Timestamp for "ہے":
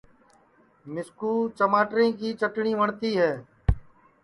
3.21-3.31